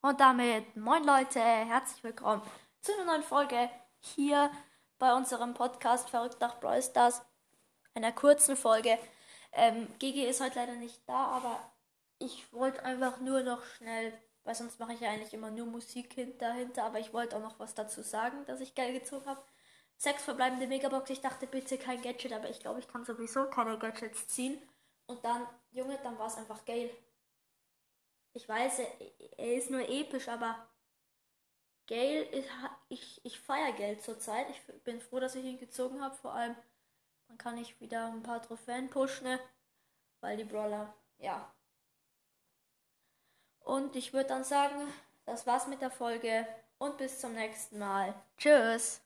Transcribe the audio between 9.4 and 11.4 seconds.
Ähm, Gigi ist heute leider nicht da,